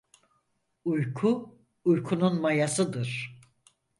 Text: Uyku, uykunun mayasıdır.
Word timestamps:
Uyku, 0.91 1.31
uykunun 1.89 2.35
mayasıdır. 2.43 3.39